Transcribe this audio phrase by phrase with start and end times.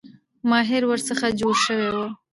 [0.49, 2.05] ماهر ورڅخه جوړ شوی وو.